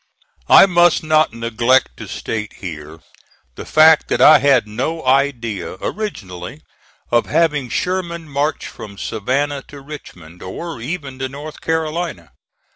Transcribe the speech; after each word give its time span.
I 0.49 0.65
must 0.65 1.03
not 1.03 1.31
neglect 1.31 1.97
to 1.97 2.07
state 2.07 2.53
here 2.53 3.01
the 3.53 3.67
fact 3.67 4.07
that 4.07 4.19
I 4.19 4.39
had 4.39 4.67
no 4.67 5.05
idea 5.05 5.75
originally 5.79 6.63
of 7.11 7.27
having 7.27 7.69
Sherman 7.69 8.27
march 8.27 8.65
from 8.65 8.97
Savannah 8.97 9.61
to 9.67 9.79
Richmond, 9.79 10.41
or 10.41 10.81
even 10.81 11.19
to 11.19 11.29
North 11.29 11.61
Carolina. 11.61 12.31